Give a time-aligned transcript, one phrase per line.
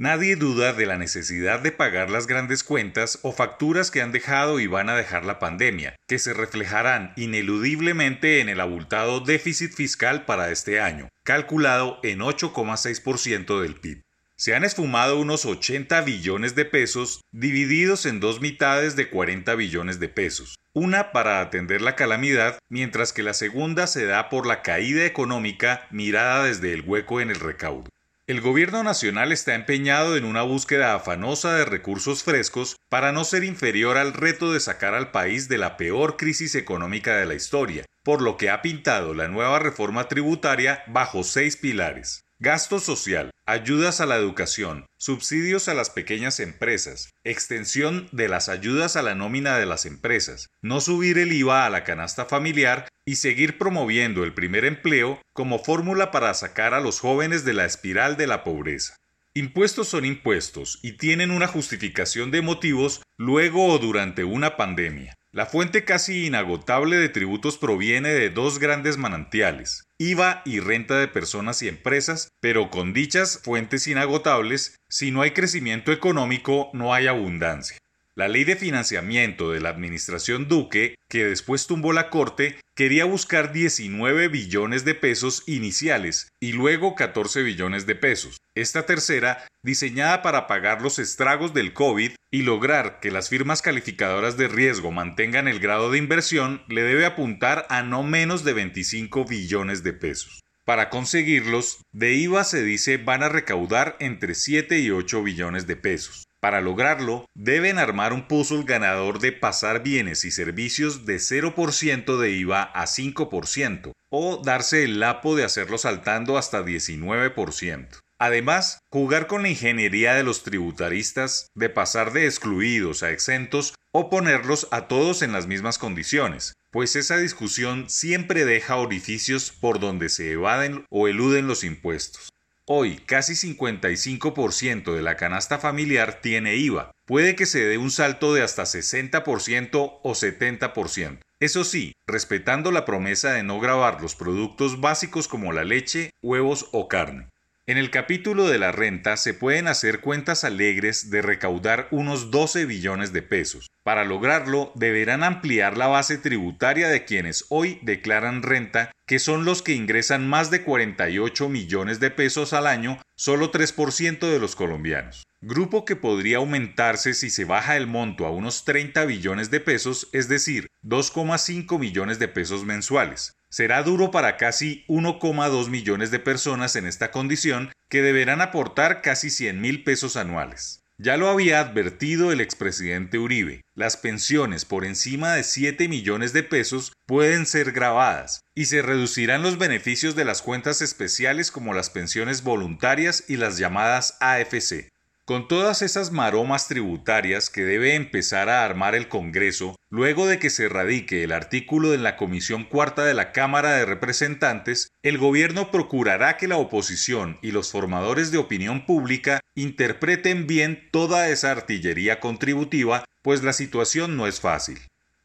[0.00, 4.60] Nadie duda de la necesidad de pagar las grandes cuentas o facturas que han dejado
[4.60, 10.24] y van a dejar la pandemia, que se reflejarán ineludiblemente en el abultado déficit fiscal
[10.24, 14.02] para este año, calculado en 8,6% del PIB.
[14.36, 19.98] Se han esfumado unos 80 billones de pesos divididos en dos mitades de 40 billones
[19.98, 24.62] de pesos, una para atender la calamidad, mientras que la segunda se da por la
[24.62, 27.88] caída económica mirada desde el hueco en el recaudo.
[28.28, 33.42] El gobierno nacional está empeñado en una búsqueda afanosa de recursos frescos para no ser
[33.42, 37.86] inferior al reto de sacar al país de la peor crisis económica de la historia,
[38.04, 42.27] por lo que ha pintado la nueva reforma tributaria bajo seis pilares.
[42.40, 48.94] Gasto social, ayudas a la educación, subsidios a las pequeñas empresas, extensión de las ayudas
[48.94, 53.16] a la nómina de las empresas, no subir el IVA a la canasta familiar y
[53.16, 58.16] seguir promoviendo el primer empleo como fórmula para sacar a los jóvenes de la espiral
[58.16, 58.94] de la pobreza.
[59.34, 65.17] Impuestos son impuestos y tienen una justificación de motivos luego o durante una pandemia.
[65.38, 71.06] La fuente casi inagotable de tributos proviene de dos grandes manantiales, IVA y renta de
[71.06, 77.06] personas y empresas, pero con dichas fuentes inagotables, si no hay crecimiento económico, no hay
[77.06, 77.78] abundancia.
[78.18, 83.52] La ley de financiamiento de la administración Duque, que después tumbó la Corte, quería buscar
[83.52, 88.38] 19 billones de pesos iniciales y luego 14 billones de pesos.
[88.56, 94.36] Esta tercera, diseñada para pagar los estragos del COVID y lograr que las firmas calificadoras
[94.36, 99.26] de riesgo mantengan el grado de inversión, le debe apuntar a no menos de 25
[99.26, 100.40] billones de pesos.
[100.68, 105.76] Para conseguirlos, de IVA se dice van a recaudar entre 7 y 8 billones de
[105.76, 106.24] pesos.
[106.40, 112.30] Para lograrlo, deben armar un puzzle ganador de pasar bienes y servicios de 0% de
[112.32, 118.00] IVA a 5%, o darse el lapo de hacerlo saltando hasta 19%.
[118.20, 124.10] Además, jugar con la ingeniería de los tributaristas de pasar de excluidos a exentos o
[124.10, 130.08] ponerlos a todos en las mismas condiciones, pues esa discusión siempre deja orificios por donde
[130.08, 132.32] se evaden o eluden los impuestos.
[132.64, 136.92] Hoy, casi 55% de la canasta familiar tiene IVA.
[137.06, 141.18] Puede que se dé un salto de hasta 60% o 70%.
[141.40, 146.68] Eso sí, respetando la promesa de no grabar los productos básicos como la leche, huevos
[146.70, 147.26] o carne.
[147.68, 152.64] En el capítulo de la renta se pueden hacer cuentas alegres de recaudar unos 12
[152.64, 153.68] billones de pesos.
[153.88, 159.62] Para lograrlo, deberán ampliar la base tributaria de quienes hoy declaran renta, que son los
[159.62, 165.22] que ingresan más de 48 millones de pesos al año, solo 3% de los colombianos.
[165.40, 170.10] Grupo que podría aumentarse si se baja el monto a unos 30 billones de pesos,
[170.12, 173.38] es decir, 2,5 millones de pesos mensuales.
[173.48, 179.30] Será duro para casi 1,2 millones de personas en esta condición que deberán aportar casi
[179.30, 180.84] 100 mil pesos anuales.
[181.00, 186.42] Ya lo había advertido el expresidente Uribe, las pensiones por encima de 7 millones de
[186.42, 191.88] pesos pueden ser grabadas y se reducirán los beneficios de las cuentas especiales como las
[191.88, 194.88] pensiones voluntarias y las llamadas AFC.
[195.28, 200.48] Con todas esas maromas tributarias que debe empezar a armar el Congreso, luego de que
[200.48, 205.70] se radique el artículo en la Comisión Cuarta de la Cámara de Representantes, el gobierno
[205.70, 212.20] procurará que la oposición y los formadores de opinión pública interpreten bien toda esa artillería
[212.20, 214.78] contributiva, pues la situación no es fácil.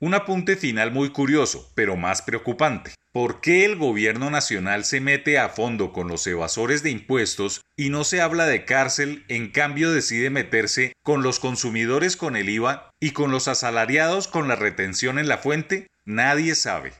[0.03, 2.93] Un apunte final muy curioso, pero más preocupante.
[3.13, 7.87] ¿Por qué el gobierno nacional se mete a fondo con los evasores de impuestos y
[7.87, 12.89] no se habla de cárcel, en cambio decide meterse con los consumidores con el IVA
[12.99, 15.87] y con los asalariados con la retención en la fuente?
[16.03, 16.91] Nadie sabe.